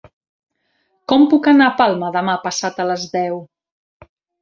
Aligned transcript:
Com 1.13 1.27
puc 1.35 1.51
anar 1.53 1.69
a 1.73 1.75
Palma 1.83 2.11
demà 2.19 2.41
passat 2.49 2.83
a 2.83 2.91
les 2.91 3.09
deu? 3.17 3.43